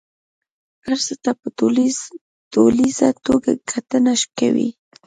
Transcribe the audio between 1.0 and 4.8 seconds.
څه ته په ټوليزه توګه کتنه کوي.